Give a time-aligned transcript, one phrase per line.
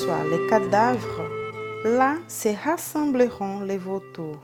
[0.00, 1.28] les cadavres,
[1.84, 4.40] là se rassembleront les vautours.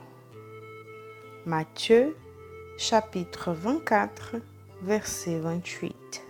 [1.47, 2.15] Matthieu
[2.77, 4.35] chapitre 24
[4.83, 6.23] verset 28.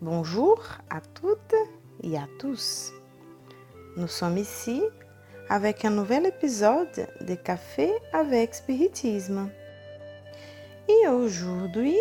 [0.00, 1.56] Bonjour à toutes
[2.04, 2.92] et à tous.
[3.96, 4.80] Nous sommes ici
[5.48, 9.50] avec un nouvel épisode de Café avec Spiritisme.
[10.88, 11.98] Et aujourd'hui,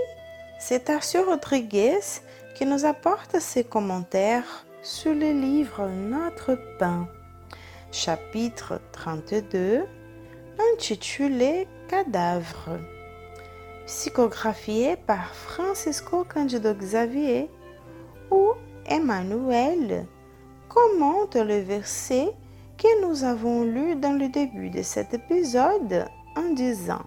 [0.59, 2.00] c'est Tarcio Rodriguez
[2.55, 7.09] qui nous apporte ses commentaires sur le livre Notre pain,
[7.91, 9.84] chapitre 32,
[10.73, 12.80] intitulé Cadavre,
[13.86, 17.52] psychographié par Francisco Candido Xavier,
[18.31, 18.54] où
[18.86, 20.06] Emmanuel
[20.70, 22.31] commente le verset
[22.78, 26.06] que nous avons lu dans le début de cet épisode
[26.38, 27.04] en disant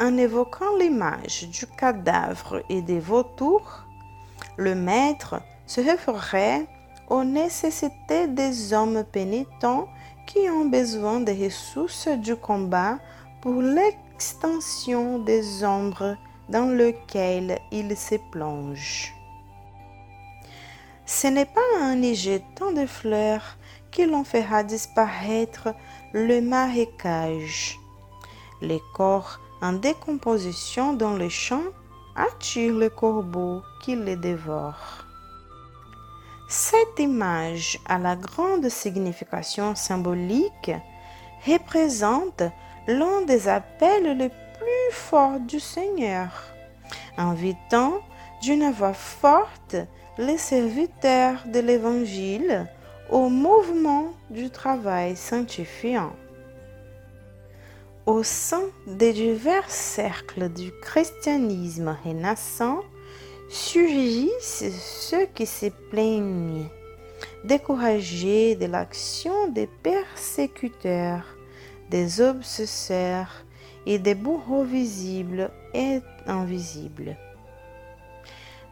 [0.00, 3.86] En évoquant l'image du cadavre et des vautours,
[4.56, 6.66] le maître se référait
[7.08, 9.88] aux nécessités des hommes pénitents
[10.26, 12.98] qui ont besoin des ressources du combat
[13.40, 16.16] pour l'extension des ombres
[16.48, 19.14] dans lesquelles ils se plongent.
[21.06, 23.56] Ce n'est pas en y jetant des fleurs
[23.90, 25.74] que l'on fera disparaître
[26.12, 27.78] le marécage.
[28.60, 31.70] Les corps en décomposition dans les champs
[32.16, 35.06] attirent le corbeau qui les dévore.
[36.48, 40.70] Cette image à la grande signification symbolique
[41.46, 42.42] représente
[42.86, 46.28] l'un des appels les plus forts du Seigneur,
[47.16, 47.94] invitant
[48.42, 49.76] d'une voix forte
[50.18, 52.66] les serviteurs de l'Évangile
[53.10, 56.12] au mouvement du travail sanctifiant.
[58.04, 62.80] Au sein des divers cercles du christianisme renaissant
[63.48, 66.66] surgissent ceux qui se plaignent,
[67.44, 71.24] découragés de l'action des persécuteurs,
[71.90, 73.44] des obsesseurs
[73.86, 77.16] et des bourreaux visibles et invisibles.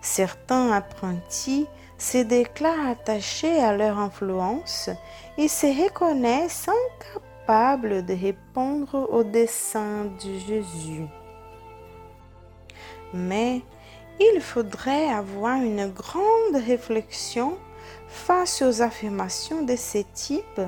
[0.01, 1.69] Certains apprentis
[1.99, 4.91] se déclarent attachés à leur influence
[5.39, 11.07] et se reconnaissent incapables de répondre au dessein de Jésus.
[13.13, 13.63] Mais
[14.21, 17.59] il faudrait avoir une grande réflexion
[18.07, 20.61] face aux affirmations de ces types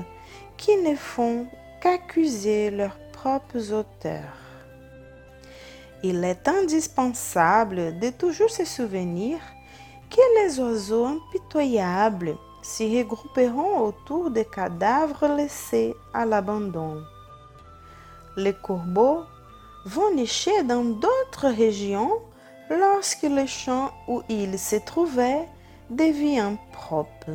[0.57, 1.47] qui ne font
[1.81, 4.37] qu'accuser leurs propres auteurs.
[6.03, 9.37] Il est indispensable de toujours se souvenir
[10.09, 17.03] que les oiseaux impitoyables s'y regrouperont autour des cadavres laissés à l'abandon.
[18.37, 19.23] Les corbeaux
[19.85, 22.11] vont nicher dans d'autres régions
[22.69, 25.47] lorsque le champ où ils se trouvaient
[25.89, 27.29] devient propre.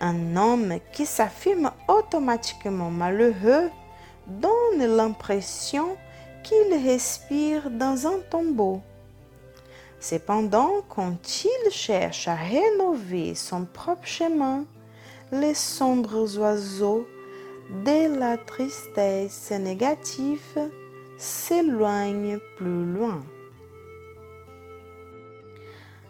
[0.00, 3.70] Un homme qui s'affirme automatiquement malheureux
[4.26, 5.96] donne l'impression
[6.42, 8.80] qu'il respire dans un tombeau.
[10.00, 14.64] Cependant, quand il cherche à rénover son propre chemin,
[15.32, 17.06] les sombres oiseaux
[17.84, 20.70] de la tristesse négative
[21.18, 23.22] s'éloignent plus loin.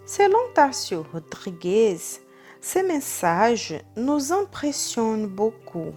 [0.04, 1.98] Selon Tarcio Rodriguez,
[2.60, 5.92] ces messages nous impressionnent beaucoup,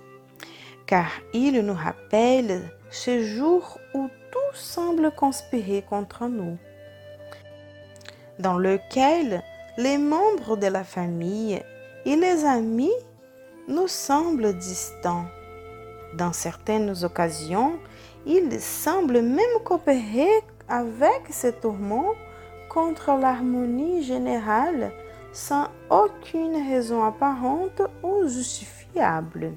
[0.85, 6.57] car ils nous rappellent ce jour où tout semble conspirer contre nous,
[8.39, 9.43] dans lequel
[9.77, 11.61] les membres de la famille
[12.05, 12.91] et les amis
[13.67, 15.25] nous semblent distants.
[16.17, 17.77] Dans certaines occasions,
[18.25, 20.29] ils semblent même coopérer
[20.67, 22.13] avec ces tourments
[22.69, 24.91] contre l'harmonie générale
[25.31, 29.53] sans aucune raison apparente ou justifiable.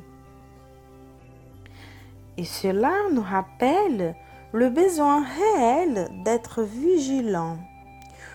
[2.37, 4.15] Et cela nous rappelle
[4.53, 7.59] le besoin réel d'être vigilant,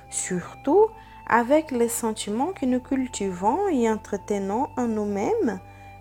[0.09, 0.87] surtout
[1.27, 5.59] avec les sentiments que nous cultivons et entretenons en nous-mêmes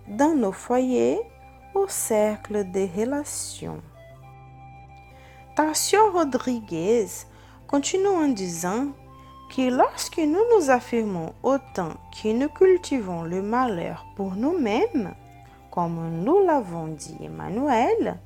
[0.08, 1.20] dans nos foyers
[1.74, 3.80] au cercle des relations.
[5.56, 7.06] Tarcio Rodriguez
[7.66, 8.88] continue en disant
[9.54, 15.14] que lorsque nous nous affirmons autant que nous cultivons le malheur pour nous-mêmes,
[15.70, 18.18] comme nous l'avons dit Emmanuel,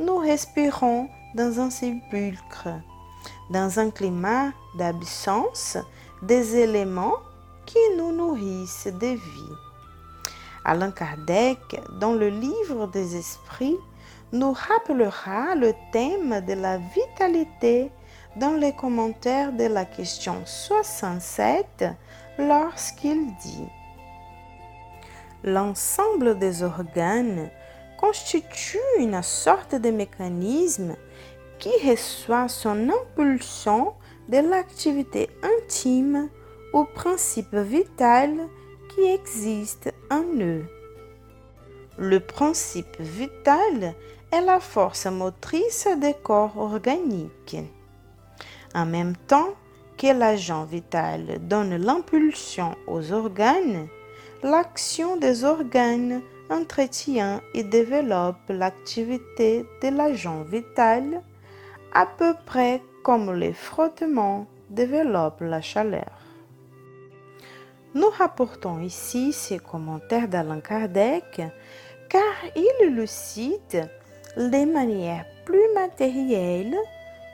[0.00, 2.68] nous respirons dans un sépulcre,
[3.52, 5.76] dans un climat d'absence
[6.22, 7.18] des éléments
[7.66, 9.56] qui nous nourrissent de vie.
[10.64, 11.58] Alain Kardec,
[12.00, 13.76] dans le livre des esprits,
[14.32, 17.90] nous rappellera le thème de la vitalité
[18.36, 21.84] dans les commentaires de la question 67
[22.38, 23.68] lorsqu'il dit
[25.44, 27.50] L'ensemble des organes
[27.98, 30.96] constitue une sorte de mécanisme
[31.62, 33.92] qui reçoit son impulsion
[34.28, 36.28] de l'activité intime
[36.72, 38.48] ou principe vital
[38.92, 40.64] qui existe en eux.
[41.98, 43.94] Le principe vital
[44.32, 47.58] est la force motrice des corps organiques.
[48.74, 49.54] En même temps
[49.96, 53.86] que l'agent vital donne l'impulsion aux organes,
[54.42, 61.22] l'action des organes entretient et développe l'activité de l'agent vital
[61.94, 66.12] à peu près comme le frottement développe la chaleur.
[67.94, 71.42] Nous rapportons ici ces commentaires d'Alain Kardec
[72.08, 73.76] car il le cite
[74.36, 76.74] de manière plus matérielle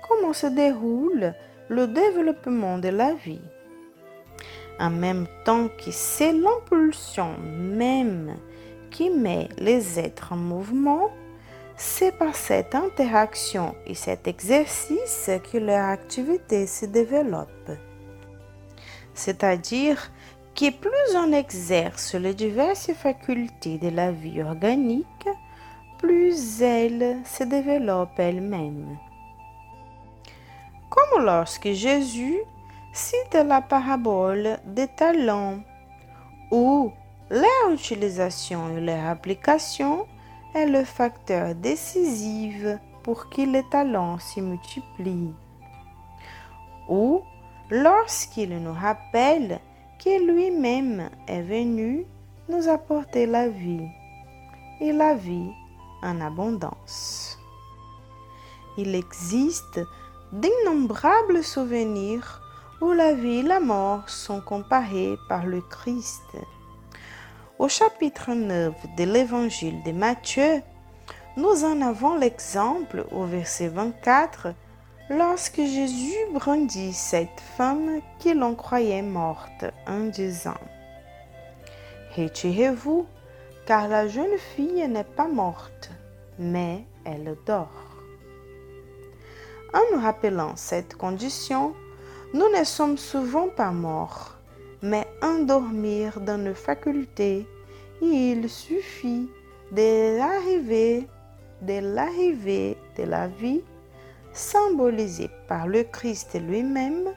[0.09, 1.35] comment se déroule
[1.69, 3.41] le développement de la vie.
[4.81, 8.37] En même temps que c'est l'impulsion même
[8.91, 11.11] qui met les êtres en mouvement,
[11.79, 17.71] c'est par cette interaction et cet exercice que leur activité se développe.
[19.15, 20.11] C'est-à-dire
[20.57, 25.29] que plus on exerce les diverses facultés de la vie organique,
[25.99, 28.99] plus elles se développent elles-mêmes.
[30.91, 32.39] Comme lorsque Jésus
[32.93, 35.61] cite la parabole des talents,
[36.51, 36.91] où
[37.31, 40.07] leur utilisation et leur application
[40.55, 42.65] est le facteur décisif
[43.03, 45.35] pour que les talents s'y multiplient.
[46.89, 47.23] Ou
[47.71, 49.61] lorsqu'il nous rappelle
[50.03, 52.07] que lui-même est venu
[52.49, 53.89] nous apporter la vie
[54.81, 55.51] et la vie
[56.03, 57.39] en abondance.
[58.77, 59.81] Il existe
[60.33, 62.41] d'innombrables souvenirs
[62.81, 66.37] où la vie et la mort sont comparées par le Christ.
[67.59, 70.63] Au chapitre 9 de l'évangile de Matthieu,
[71.37, 74.55] nous en avons l'exemple au verset 24
[75.11, 80.61] lorsque Jésus brandit cette femme qui l'on croyait morte en disant
[82.17, 83.09] Retirez-vous,
[83.67, 85.91] car la jeune fille n'est pas morte,
[86.39, 87.97] mais elle dort.
[89.75, 91.75] En nous rappelant cette condition,
[92.35, 94.38] nous ne sommes souvent pas morts,
[95.39, 97.47] mais endormir dans nos facultés,
[98.01, 99.29] il suffit
[99.73, 101.07] de l'arrivée
[101.63, 103.63] de l'arrivée de la vie
[104.33, 107.09] symbolisée par le Christ lui-même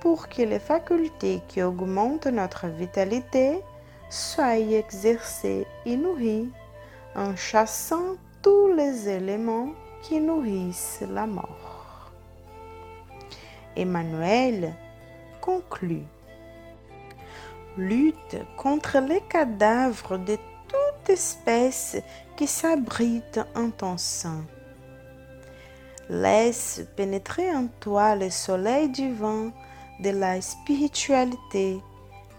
[0.00, 3.60] pour que les facultés qui augmentent notre vitalité
[4.10, 6.48] soient exercées et nourries
[7.14, 9.68] en chassant tous les éléments
[10.02, 12.10] qui nourrissent la mort.
[13.76, 14.74] Emmanuel
[15.40, 16.04] conclut
[17.78, 20.36] lutte contre les cadavres de
[20.68, 21.96] toute espèce
[22.36, 24.44] qui s'abrite en ton sein.
[26.10, 29.52] Laisse pénétrer en toi le soleil divin
[30.00, 31.80] de la spiritualité,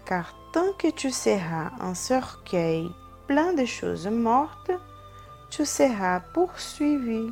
[0.04, 2.88] car tant que tu seras un cercueil
[3.26, 4.72] plein de choses mortes,
[5.50, 7.30] tu seras poursuivi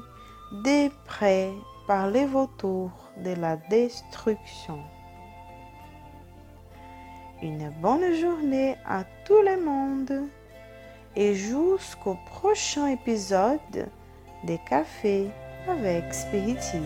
[0.52, 1.52] de près
[1.86, 4.78] par les vautours de la destruction.
[7.40, 10.26] Une bonne journée à tout le monde
[11.14, 13.88] et jusqu'au prochain épisode
[14.42, 15.30] des cafés
[15.68, 16.84] avec spiritisme.